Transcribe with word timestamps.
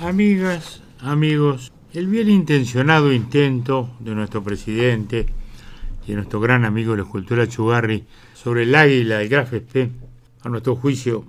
Amigas, 0.00 0.82
amigos, 1.00 1.72
el 1.94 2.06
bien 2.06 2.28
intencionado 2.28 3.14
intento 3.14 3.96
de 4.00 4.14
nuestro 4.14 4.44
presidente 4.44 5.24
y 6.04 6.10
de 6.10 6.16
nuestro 6.16 6.38
gran 6.38 6.66
amigo 6.66 6.90
de 6.90 6.98
la 6.98 7.04
escultura 7.04 7.48
Chugarri 7.48 8.04
sobre 8.34 8.64
el 8.64 8.74
águila 8.74 9.18
del 9.18 9.30
Graf 9.30 9.54
a 10.42 10.48
nuestro 10.50 10.76
juicio 10.76 11.24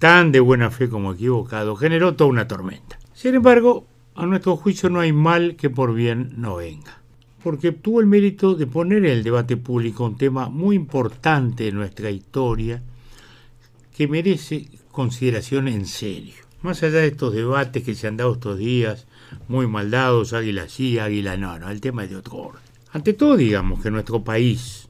tan 0.00 0.32
de 0.32 0.40
buena 0.40 0.72
fe 0.72 0.88
como 0.88 1.12
equivocado, 1.12 1.76
generó 1.76 2.16
toda 2.16 2.30
una 2.30 2.48
tormenta. 2.48 2.98
Sin 3.14 3.36
embargo, 3.36 3.86
a 4.16 4.26
nuestro 4.26 4.56
juicio 4.56 4.90
no 4.90 4.98
hay 4.98 5.12
mal 5.12 5.54
que 5.54 5.70
por 5.70 5.94
bien 5.94 6.32
no 6.38 6.56
venga, 6.56 7.00
porque 7.44 7.70
tuvo 7.70 8.00
el 8.00 8.06
mérito 8.08 8.56
de 8.56 8.66
poner 8.66 9.04
en 9.04 9.12
el 9.12 9.22
debate 9.22 9.56
público 9.56 10.04
un 10.04 10.16
tema 10.16 10.48
muy 10.48 10.74
importante 10.74 11.62
de 11.62 11.72
nuestra 11.72 12.10
historia 12.10 12.82
que 13.96 14.08
merece 14.08 14.66
consideración 14.90 15.68
en 15.68 15.86
serio. 15.86 16.47
Más 16.60 16.82
allá 16.82 16.98
de 16.98 17.08
estos 17.08 17.32
debates 17.34 17.84
que 17.84 17.94
se 17.94 18.08
han 18.08 18.16
dado 18.16 18.34
estos 18.34 18.58
días, 18.58 19.06
muy 19.46 19.66
mal 19.68 19.90
dados, 19.90 20.32
águila 20.32 20.68
sí, 20.68 20.98
águila 20.98 21.36
no, 21.36 21.58
no, 21.58 21.70
el 21.70 21.80
tema 21.80 22.04
es 22.04 22.10
de 22.10 22.16
otro 22.16 22.36
orden. 22.36 22.62
Ante 22.92 23.12
todo, 23.12 23.36
digamos 23.36 23.80
que 23.80 23.90
nuestro 23.90 24.24
país, 24.24 24.88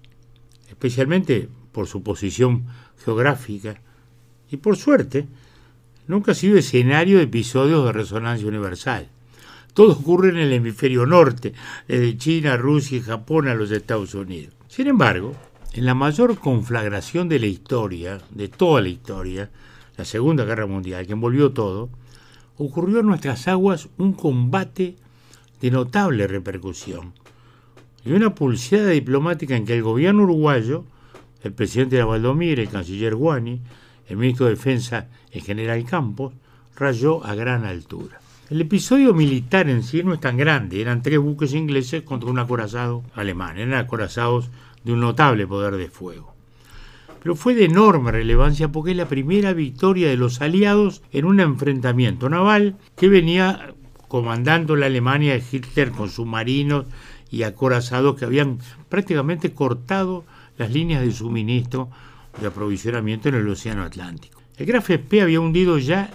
especialmente 0.69 1.48
por 1.73 1.87
su 1.87 2.02
posición 2.02 2.66
geográfica 3.05 3.80
y 4.51 4.57
por 4.57 4.77
suerte, 4.77 5.27
nunca 6.07 6.33
ha 6.33 6.34
sido 6.34 6.57
escenario 6.57 7.19
de 7.19 7.24
episodios 7.24 7.85
de 7.85 7.93
resonancia 7.93 8.48
universal. 8.48 9.09
Todo 9.74 9.93
ocurre 9.93 10.30
en 10.30 10.38
el 10.38 10.52
hemisferio 10.52 11.07
norte, 11.07 11.52
desde 11.87 12.16
China, 12.16 12.57
Rusia 12.57 12.98
y 12.98 13.02
Japón 13.02 13.46
a 13.46 13.55
los 13.55 13.71
Estados 13.71 14.15
Unidos. 14.15 14.55
Sin 14.69 14.87
embargo, 14.87 15.35
en 15.74 15.85
la 15.85 15.95
mayor 15.95 16.38
conflagración 16.38 17.29
de 17.29 17.38
la 17.38 17.46
historia, 17.46 18.21
de 18.30 18.48
toda 18.48 18.80
la 18.80 18.88
historia, 18.88 19.51
la 19.98 20.05
Segunda 20.05 20.45
Guerra 20.45 20.66
Mundial, 20.66 21.07
que 21.07 21.12
envolvió 21.12 21.51
todo, 21.51 21.91
ocurrió 22.57 23.01
en 23.01 23.07
nuestras 23.07 23.48
aguas 23.48 23.88
un 23.98 24.12
combate 24.12 24.95
de 25.61 25.71
notable 25.73 26.29
repercusión 26.29 27.13
y 28.04 28.13
una 28.13 28.32
pulseada 28.32 28.91
diplomática 28.91 29.57
en 29.57 29.66
que 29.66 29.74
el 29.74 29.82
gobierno 29.82 30.23
uruguayo, 30.23 30.85
el 31.43 31.52
presidente 31.52 31.96
de 31.96 32.04
Valdomir, 32.04 32.60
el 32.60 32.69
canciller 32.69 33.16
Guani, 33.16 33.60
el 34.07 34.16
ministro 34.16 34.46
de 34.46 34.52
Defensa, 34.52 35.09
el 35.32 35.43
general 35.43 35.85
Campos, 35.85 36.32
rayó 36.76 37.26
a 37.26 37.35
gran 37.35 37.65
altura. 37.65 38.21
El 38.51 38.60
episodio 38.60 39.13
militar 39.15 39.69
en 39.69 39.82
sí 39.82 40.04
no 40.04 40.15
es 40.15 40.21
tan 40.21 40.37
grande, 40.37 40.80
eran 40.80 41.02
tres 41.02 41.19
buques 41.19 41.54
ingleses 41.54 42.02
contra 42.04 42.30
un 42.30 42.38
acorazado 42.38 43.02
alemán, 43.15 43.59
eran 43.59 43.74
acorazados 43.74 44.49
de 44.85 44.93
un 44.93 45.01
notable 45.01 45.45
poder 45.49 45.76
de 45.76 45.88
fuego 45.88 46.38
pero 47.23 47.35
fue 47.35 47.55
de 47.55 47.65
enorme 47.65 48.13
relevancia 48.13 48.69
porque 48.69 48.93
es 48.93 48.97
la 48.97 49.09
primera 49.09 49.52
victoria 49.52 50.09
de 50.09 50.16
los 50.16 50.41
aliados 50.41 51.02
en 51.13 51.25
un 51.25 51.41
enfrentamiento 51.41 52.29
naval 52.29 52.77
que 52.97 53.09
venía 53.09 53.75
comandando 54.09 54.77
la 54.77 54.87
Alemania 54.87 55.35
de 55.35 55.45
Hitler 55.51 55.91
con 55.91 56.09
submarinos 56.09 56.87
y 57.30 57.43
acorazados 57.43 58.16
que 58.16 58.25
habían 58.25 58.59
prácticamente 58.88 59.52
cortado 59.52 60.25
las 60.57 60.73
líneas 60.73 61.02
de 61.02 61.13
suministro 61.13 61.91
de 62.41 62.47
aprovisionamiento 62.47 63.29
en 63.29 63.37
el 63.37 63.49
Océano 63.49 63.82
Atlántico. 63.82 64.41
El 64.56 64.66
Graf 64.66 64.91
Spee 64.91 65.21
había 65.21 65.41
hundido 65.41 65.78
ya 65.78 66.10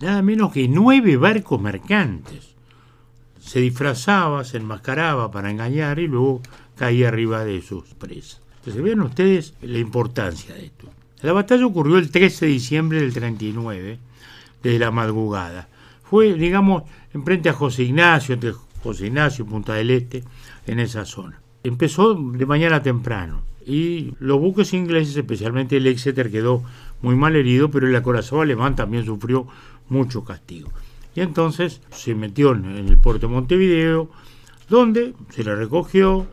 nada 0.00 0.22
menos 0.22 0.52
que 0.52 0.68
nueve 0.68 1.16
barcos 1.16 1.60
mercantes. 1.60 2.54
Se 3.40 3.60
disfrazaba, 3.60 4.44
se 4.44 4.58
enmascaraba 4.58 5.30
para 5.30 5.50
engañar 5.50 5.98
y 5.98 6.06
luego 6.06 6.42
caía 6.76 7.08
arriba 7.08 7.44
de 7.44 7.60
sus 7.62 7.84
presas. 7.94 8.40
Entonces 8.60 8.82
vean 8.82 9.00
ustedes 9.00 9.54
la 9.62 9.78
importancia 9.78 10.54
de 10.54 10.66
esto. 10.66 10.86
La 11.22 11.32
batalla 11.32 11.66
ocurrió 11.66 11.98
el 11.98 12.10
13 12.10 12.46
de 12.46 12.52
diciembre 12.52 13.00
del 13.00 13.12
39, 13.12 13.98
desde 14.62 14.78
la 14.78 14.90
madrugada. 14.90 15.68
Fue, 16.02 16.34
digamos, 16.34 16.84
enfrente 17.14 17.48
a 17.48 17.54
José 17.54 17.84
Ignacio, 17.84 18.34
entre 18.34 18.52
José 18.82 19.06
Ignacio 19.06 19.44
y 19.44 19.48
Punta 19.48 19.74
del 19.74 19.90
Este, 19.90 20.24
en 20.66 20.78
esa 20.78 21.04
zona. 21.04 21.40
Empezó 21.62 22.14
de 22.14 22.46
mañana 22.46 22.82
temprano 22.82 23.42
y 23.66 24.14
los 24.18 24.40
buques 24.40 24.72
ingleses, 24.74 25.16
especialmente 25.16 25.76
el 25.76 25.86
Exeter, 25.86 26.30
quedó 26.30 26.62
muy 27.02 27.16
mal 27.16 27.36
herido, 27.36 27.70
pero 27.70 27.86
el 27.86 27.96
acorazado 27.96 28.42
alemán 28.42 28.76
también 28.76 29.04
sufrió 29.04 29.46
mucho 29.88 30.24
castigo. 30.24 30.70
Y 31.14 31.20
entonces 31.20 31.80
se 31.90 32.14
metió 32.14 32.52
en 32.52 32.64
el 32.66 32.96
puerto 32.98 33.26
de 33.26 33.34
Montevideo, 33.34 34.10
donde 34.68 35.14
se 35.30 35.44
le 35.44 35.56
recogió, 35.56 36.26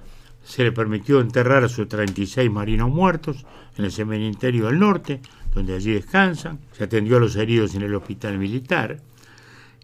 se 0.48 0.64
le 0.64 0.72
permitió 0.72 1.20
enterrar 1.20 1.66
a 1.66 1.70
sus 1.70 1.90
36 1.90 2.50
marinos 2.50 2.90
muertos 2.90 3.46
en 3.78 3.84
el 3.84 3.92
cementerio 3.92 4.68
del 4.68 4.80
norte, 4.80 5.20
donde 5.54 5.76
allí 5.76 5.92
descansan. 5.92 6.60
Se 6.72 6.86
atendió 6.86 7.18
a 7.18 7.20
los 7.20 7.36
heridos 7.36 7.76
en 7.76 7.82
el 7.82 7.94
hospital 7.94 8.38
militar. 8.38 9.02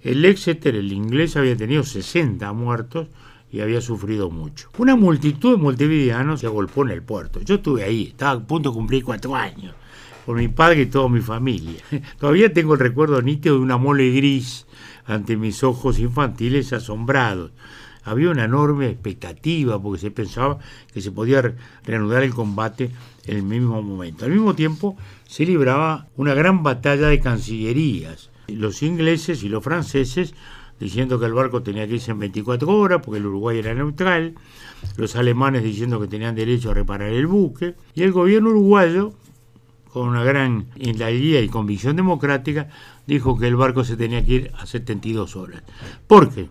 El 0.01 0.23
Exeter, 0.23 0.73
el 0.75 0.93
inglés, 0.93 1.35
había 1.35 1.57
tenido 1.57 1.83
60 1.83 2.51
muertos 2.53 3.09
y 3.51 3.59
había 3.59 3.81
sufrido 3.81 4.29
mucho. 4.29 4.69
Una 4.77 4.95
multitud 4.95 5.57
de 5.57 5.61
montevideanos 5.61 6.39
se 6.39 6.45
agolpó 6.45 6.83
en 6.83 6.91
el 6.91 7.03
puerto. 7.03 7.41
Yo 7.41 7.55
estuve 7.55 7.83
ahí, 7.83 8.07
estaba 8.07 8.31
a 8.31 8.47
punto 8.47 8.69
de 8.69 8.75
cumplir 8.75 9.03
cuatro 9.03 9.35
años, 9.35 9.75
por 10.25 10.37
mi 10.37 10.47
padre 10.47 10.83
y 10.83 10.85
toda 10.85 11.09
mi 11.09 11.19
familia. 11.19 11.83
Todavía 12.19 12.53
tengo 12.53 12.75
el 12.75 12.79
recuerdo 12.79 13.21
nítido 13.21 13.55
de 13.55 13.61
una 13.61 13.77
mole 13.77 14.09
gris 14.11 14.65
ante 15.05 15.35
mis 15.35 15.61
ojos 15.61 15.99
infantiles 15.99 16.71
asombrados 16.71 17.51
había 18.03 18.29
una 18.29 18.45
enorme 18.45 18.89
expectativa 18.89 19.81
porque 19.81 20.01
se 20.01 20.11
pensaba 20.11 20.59
que 20.93 21.01
se 21.01 21.11
podía 21.11 21.55
reanudar 21.85 22.23
el 22.23 22.33
combate 22.33 22.91
en 23.25 23.37
el 23.37 23.43
mismo 23.43 23.81
momento. 23.81 24.25
Al 24.25 24.31
mismo 24.31 24.55
tiempo 24.55 24.97
se 25.27 25.45
libraba 25.45 26.07
una 26.15 26.33
gran 26.33 26.63
batalla 26.63 27.07
de 27.07 27.19
cancillerías. 27.19 28.29
Los 28.47 28.83
ingleses 28.83 29.43
y 29.43 29.49
los 29.49 29.63
franceses 29.63 30.33
diciendo 30.79 31.19
que 31.19 31.25
el 31.25 31.33
barco 31.33 31.63
tenía 31.63 31.87
que 31.87 31.95
irse 31.95 32.11
en 32.11 32.19
24 32.19 32.67
horas 32.67 33.01
porque 33.03 33.19
el 33.19 33.25
Uruguay 33.25 33.59
era 33.59 33.73
neutral, 33.73 34.35
los 34.97 35.15
alemanes 35.15 35.63
diciendo 35.63 35.99
que 35.99 36.07
tenían 36.07 36.35
derecho 36.35 36.71
a 36.71 36.73
reparar 36.73 37.09
el 37.09 37.27
buque, 37.27 37.75
y 37.93 38.03
el 38.03 38.11
gobierno 38.11 38.49
uruguayo, 38.49 39.13
con 39.91 40.09
una 40.09 40.23
gran 40.23 40.67
guía 40.75 41.41
y 41.41 41.47
convicción 41.47 41.95
democrática, 41.95 42.69
dijo 43.05 43.37
que 43.37 43.47
el 43.47 43.55
barco 43.55 43.83
se 43.83 43.95
tenía 43.95 44.25
que 44.25 44.33
ir 44.33 44.51
a 44.57 44.65
72 44.65 45.35
horas. 45.35 45.63
Porque, 46.07 46.49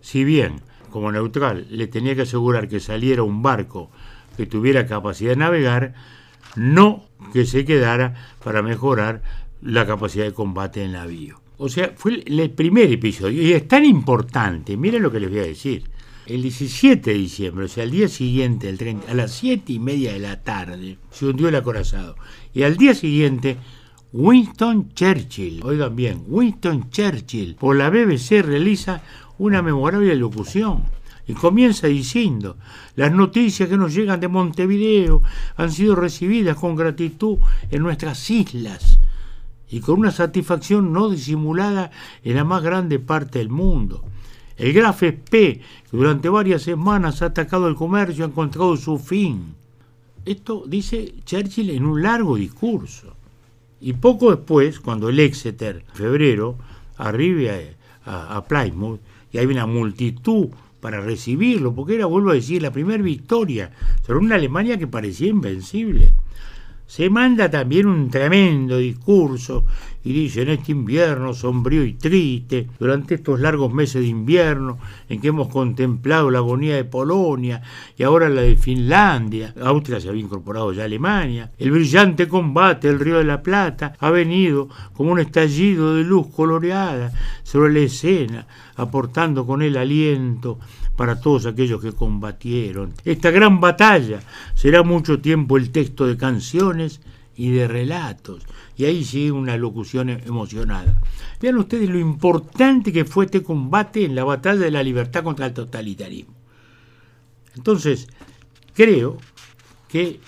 si 0.00 0.24
bien 0.24 0.60
como 0.92 1.10
neutral 1.10 1.66
le 1.70 1.88
tenía 1.88 2.14
que 2.14 2.22
asegurar 2.22 2.68
que 2.68 2.78
saliera 2.78 3.24
un 3.24 3.42
barco 3.42 3.90
que 4.36 4.46
tuviera 4.46 4.86
capacidad 4.86 5.30
de 5.30 5.36
navegar, 5.36 5.94
no 6.54 7.04
que 7.32 7.44
se 7.46 7.64
quedara 7.64 8.14
para 8.44 8.62
mejorar 8.62 9.22
la 9.60 9.86
capacidad 9.86 10.24
de 10.24 10.32
combate 10.32 10.80
del 10.80 10.92
navío. 10.92 11.40
O 11.58 11.68
sea, 11.68 11.92
fue 11.96 12.22
el 12.26 12.50
primer 12.50 12.90
episodio 12.90 13.42
y 13.42 13.52
es 13.52 13.66
tan 13.66 13.84
importante, 13.84 14.76
miren 14.76 15.02
lo 15.02 15.10
que 15.10 15.20
les 15.20 15.30
voy 15.30 15.40
a 15.40 15.44
decir. 15.44 15.84
El 16.26 16.42
17 16.42 17.10
de 17.10 17.16
diciembre, 17.16 17.64
o 17.64 17.68
sea, 17.68 17.82
al 17.82 17.90
día 17.90 18.08
siguiente, 18.08 18.68
el 18.68 18.78
30, 18.78 19.10
a 19.10 19.14
las 19.14 19.32
7 19.32 19.72
y 19.72 19.78
media 19.80 20.12
de 20.12 20.20
la 20.20 20.42
tarde, 20.42 20.98
se 21.10 21.26
hundió 21.26 21.48
el 21.48 21.56
acorazado. 21.56 22.16
Y 22.54 22.62
al 22.62 22.76
día 22.76 22.94
siguiente, 22.94 23.56
Winston 24.12 24.92
Churchill, 24.94 25.60
oigan 25.64 25.96
bien, 25.96 26.22
Winston 26.26 26.90
Churchill, 26.90 27.56
por 27.56 27.76
la 27.76 27.90
BBC 27.90 28.42
realiza 28.42 29.02
una 29.42 29.60
memorable 29.60 30.14
locución. 30.14 30.84
Y 31.26 31.34
comienza 31.34 31.86
diciendo, 31.86 32.56
las 32.96 33.12
noticias 33.12 33.68
que 33.68 33.76
nos 33.76 33.94
llegan 33.94 34.20
de 34.20 34.28
Montevideo 34.28 35.22
han 35.56 35.70
sido 35.70 35.94
recibidas 35.94 36.56
con 36.56 36.76
gratitud 36.76 37.38
en 37.70 37.82
nuestras 37.82 38.28
islas 38.30 38.98
y 39.68 39.80
con 39.80 40.00
una 40.00 40.10
satisfacción 40.10 40.92
no 40.92 41.10
disimulada 41.10 41.90
en 42.24 42.36
la 42.36 42.44
más 42.44 42.62
grande 42.62 42.98
parte 42.98 43.38
del 43.38 43.50
mundo. 43.50 44.04
El 44.56 44.72
Graf 44.72 44.98
Spee, 44.98 45.60
que 45.90 45.96
durante 45.96 46.28
varias 46.28 46.62
semanas 46.62 47.22
ha 47.22 47.26
atacado 47.26 47.66
el 47.68 47.74
comercio, 47.74 48.24
ha 48.24 48.28
encontrado 48.28 48.76
su 48.76 48.98
fin. 48.98 49.54
Esto 50.24 50.64
dice 50.66 51.14
Churchill 51.24 51.70
en 51.70 51.84
un 51.84 52.02
largo 52.02 52.36
discurso. 52.36 53.14
Y 53.80 53.94
poco 53.94 54.30
después, 54.30 54.78
cuando 54.78 55.08
el 55.08 55.18
Exeter, 55.18 55.84
febrero, 55.94 56.56
arribe 56.96 57.76
a 58.04 58.44
Plymouth, 58.46 59.00
y 59.32 59.38
hay 59.38 59.46
una 59.46 59.66
multitud 59.66 60.48
para 60.80 61.00
recibirlo, 61.00 61.74
porque 61.74 61.94
era, 61.94 62.06
vuelvo 62.06 62.30
a 62.30 62.34
decir, 62.34 62.60
la 62.60 62.72
primera 62.72 63.02
victoria 63.02 63.70
sobre 64.04 64.18
una 64.18 64.34
Alemania 64.34 64.76
que 64.78 64.86
parecía 64.86 65.28
invencible. 65.28 66.12
Se 66.86 67.08
manda 67.08 67.50
también 67.50 67.86
un 67.86 68.10
tremendo 68.10 68.76
discurso 68.76 69.64
y 70.04 70.12
dice 70.12 70.42
en 70.42 70.48
este 70.48 70.72
invierno 70.72 71.34
sombrío 71.34 71.84
y 71.84 71.94
triste, 71.94 72.68
durante 72.78 73.14
estos 73.14 73.40
largos 73.40 73.72
meses 73.72 74.02
de 74.02 74.08
invierno 74.08 74.78
en 75.08 75.20
que 75.20 75.28
hemos 75.28 75.48
contemplado 75.48 76.30
la 76.30 76.38
agonía 76.38 76.76
de 76.76 76.84
Polonia 76.84 77.62
y 77.96 78.02
ahora 78.02 78.28
la 78.28 78.42
de 78.42 78.56
Finlandia, 78.56 79.54
Austria 79.62 80.00
se 80.00 80.08
había 80.08 80.22
incorporado 80.22 80.72
ya 80.72 80.82
a 80.82 80.86
Alemania, 80.86 81.52
el 81.58 81.70
brillante 81.70 82.28
combate 82.28 82.88
del 82.88 83.00
Río 83.00 83.18
de 83.18 83.24
la 83.24 83.42
Plata 83.42 83.94
ha 83.98 84.10
venido 84.10 84.68
como 84.94 85.12
un 85.12 85.20
estallido 85.20 85.94
de 85.94 86.04
luz 86.04 86.28
coloreada 86.28 87.12
sobre 87.42 87.72
la 87.72 87.80
escena, 87.80 88.46
aportando 88.76 89.46
con 89.46 89.62
él 89.62 89.76
aliento 89.76 90.58
para 90.96 91.20
todos 91.20 91.46
aquellos 91.46 91.80
que 91.80 91.92
combatieron. 91.92 92.92
Esta 93.04 93.30
gran 93.30 93.60
batalla 93.60 94.20
será 94.54 94.82
mucho 94.82 95.20
tiempo 95.20 95.56
el 95.56 95.70
texto 95.70 96.06
de 96.06 96.16
canciones 96.16 97.00
y 97.36 97.50
de 97.50 97.68
relatos. 97.68 98.42
Y 98.76 98.84
ahí 98.84 99.04
sigue 99.04 99.32
una 99.32 99.56
locución 99.56 100.10
emocionada. 100.10 100.98
Vean 101.40 101.56
ustedes 101.56 101.88
lo 101.88 101.98
importante 101.98 102.92
que 102.92 103.04
fue 103.04 103.26
este 103.26 103.42
combate 103.42 104.04
en 104.04 104.14
la 104.14 104.24
batalla 104.24 104.60
de 104.60 104.70
la 104.70 104.82
libertad 104.82 105.24
contra 105.24 105.46
el 105.46 105.54
totalitarismo. 105.54 106.34
Entonces, 107.56 108.08
creo 108.74 109.18
que 109.88 110.02
eh, 110.02 110.20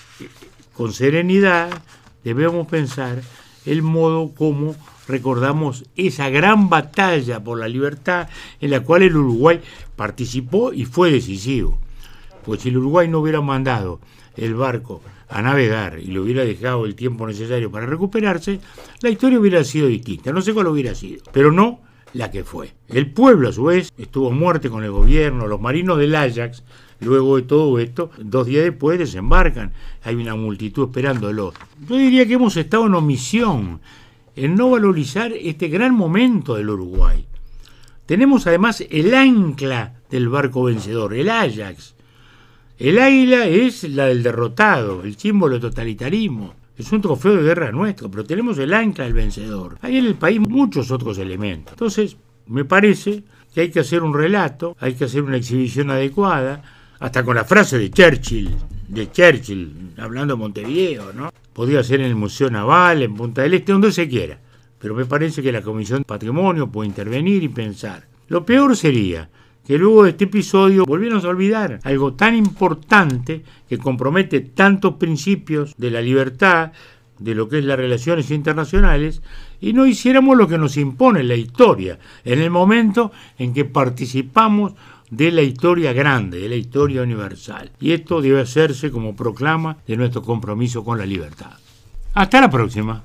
con 0.75 0.93
serenidad 0.93 1.71
debemos 2.23 2.67
pensar 2.67 3.23
el 3.65 3.83
modo 3.83 4.35
como 4.35 4.75
recordamos 5.09 5.85
esa 5.97 6.29
gran 6.31 6.69
batalla 6.69 7.43
por 7.43 7.59
la 7.59 7.69
libertad 7.69 8.29
en 8.61 8.71
la 8.71 8.81
cual 8.81 9.03
el 9.03 9.17
Uruguay 9.17 9.61
participó 9.97 10.73
y 10.73 10.85
fue 10.85 11.11
decisivo. 11.11 11.79
Pues 12.45 12.61
si 12.63 12.69
el 12.69 12.79
Uruguay 12.79 13.09
no 13.09 13.21
hubiera 13.21 13.41
mandado 13.41 14.01
el 14.37 14.55
barco 14.55 15.03
a 15.29 15.43
navegar 15.43 15.99
y 15.99 16.07
le 16.07 16.21
hubiera 16.21 16.45
dejado 16.45 16.85
el 16.85 16.95
tiempo 16.95 17.27
necesario 17.27 17.71
para 17.71 17.87
recuperarse, 17.87 18.61
la 19.01 19.11
historia 19.11 19.39
hubiera 19.39 19.65
sido 19.65 19.89
distinta. 19.89 20.33
No 20.33 20.43
sé 20.43 20.53
cuál 20.53 20.69
hubiera 20.69 20.95
sido, 20.95 21.23
pero 21.33 21.51
no 21.51 21.81
la 22.13 22.31
que 22.31 22.45
fue. 22.45 22.73
El 22.89 23.11
pueblo, 23.11 23.49
a 23.49 23.53
su 23.53 23.65
vez, 23.65 23.93
estuvo 23.99 24.31
muerte 24.31 24.71
con 24.71 24.85
el 24.85 24.91
gobierno, 24.91 25.49
los 25.49 25.61
marinos 25.61 25.99
del 25.99 26.15
Ajax, 26.15 26.63
luego 27.01 27.37
de 27.37 27.43
todo 27.43 27.79
esto, 27.79 28.11
dos 28.19 28.47
días 28.47 28.65
después 28.65 28.99
desembarcan. 28.99 29.73
Hay 30.05 30.15
una 30.15 30.35
multitud 30.35 30.87
esperándolo. 30.87 31.53
Yo 31.89 31.97
diría 31.97 32.27
que 32.27 32.35
hemos 32.35 32.57
estado 32.57 32.87
en 32.87 32.95
omisión, 32.95 33.81
en 34.37 34.55
no 34.55 34.71
valorizar 34.71 35.33
este 35.33 35.69
gran 35.69 35.95
momento 35.95 36.55
del 36.55 36.71
Uruguay. 36.71 37.27
Tenemos 38.07 38.47
además 38.47 38.85
el 38.91 39.15
ancla 39.15 39.95
del 40.11 40.29
barco 40.29 40.65
vencedor, 40.65 41.15
el 41.15 41.31
Ajax, 41.31 41.94
el 42.79 42.99
águila 42.99 43.47
es 43.47 43.85
la 43.85 44.07
del 44.07 44.23
derrotado, 44.23 45.03
el 45.05 45.17
símbolo 45.17 45.55
del 45.55 45.63
totalitarismo. 45.63 46.55
Es 46.77 46.91
un 46.91 47.01
trofeo 47.01 47.37
de 47.37 47.43
guerra 47.43 47.71
nuestro, 47.71 48.11
pero 48.11 48.25
tenemos 48.25 48.59
el 48.59 48.75
ancla 48.75 49.05
del 49.05 49.13
vencedor. 49.13 49.79
Hay 49.81 49.99
en 49.99 50.07
el 50.07 50.17
país 50.17 50.41
muchos 50.41 50.91
otros 50.91 51.19
elementos. 51.19 51.73
Entonces, 51.73 52.17
me 52.47 52.65
parece 52.65 53.23
que 53.55 53.61
hay 53.61 53.71
que 53.71 53.81
hacer 53.81 54.03
un 54.03 54.13
relato, 54.13 54.77
hay 54.81 54.95
que 54.95 55.05
hacer 55.05 55.23
una 55.23 55.37
exhibición 55.37 55.91
adecuada, 55.91 56.63
hasta 56.99 57.25
con 57.25 57.37
la 57.37 57.45
frase 57.45 57.79
de 57.79 57.91
Churchill, 57.91 58.57
de 58.89 59.13
Churchill, 59.13 59.93
hablando 59.99 60.35
de 60.35 60.39
Montevideo, 60.39 61.13
¿no? 61.13 61.31
Podría 61.53 61.85
ser 61.85 62.01
en 62.01 62.07
el 62.07 62.17
Museo 62.17 62.51
Naval, 62.51 63.03
en 63.03 63.15
Punta 63.15 63.43
del 63.43 63.55
Este, 63.55 63.73
donde 63.73 63.93
se 63.93 64.09
quiera. 64.09 64.41
Pero 64.81 64.95
me 64.95 65.05
parece 65.05 65.43
que 65.43 65.53
la 65.53 65.63
Comisión 65.63 66.01
de 66.01 66.05
Patrimonio 66.05 66.67
puede 66.67 66.89
intervenir 66.89 67.43
y 67.43 67.49
pensar. 67.49 68.07
Lo 68.29 68.45
peor 68.45 68.77
sería 68.77 69.29
que 69.67 69.79
luego 69.79 70.05
de 70.05 70.11
este 70.11 70.25
episodio 70.25 70.85
volvieron 70.85 71.25
a 71.25 71.29
olvidar 71.29 71.81
algo 71.85 72.15
tan 72.15 72.35
importante 72.35 73.43
que 73.69 73.79
compromete 73.79 74.41
tantos 74.41 74.95
principios 74.95 75.75
de 75.77 75.91
la 75.91 76.03
libertad, 76.03 76.73
de 77.19 77.35
lo 77.35 77.49
que 77.49 77.59
es 77.59 77.65
las 77.65 77.79
relaciones 77.79 78.31
internacionales, 78.31 79.23
y 79.61 79.73
no 79.73 79.87
hiciéramos 79.87 80.37
lo 80.37 80.49
que 80.49 80.59
nos 80.59 80.77
impone 80.77 81.23
la 81.23 81.37
historia, 81.37 81.99
en 82.25 82.41
el 82.41 82.51
momento 82.51 83.13
en 83.39 83.55
que 83.55 83.65
participamos 83.65 84.75
de 85.11 85.31
la 85.31 85.43
historia 85.43 85.93
grande, 85.93 86.41
de 86.41 86.49
la 86.49 86.57
historia 86.57 87.03
universal. 87.03 87.71
Y 87.81 87.93
esto 87.93 88.21
debe 88.21 88.41
hacerse 88.41 88.91
como 88.91 89.15
proclama 89.15 89.79
de 89.87 89.97
nuestro 89.97 90.23
compromiso 90.23 90.85
con 90.85 90.99
la 90.99 91.07
libertad. 91.07 91.53
Hasta 92.15 92.41
la 92.41 92.51
próxima. 92.51 93.03